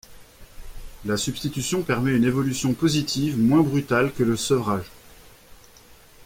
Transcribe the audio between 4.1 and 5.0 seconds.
que le sevrage.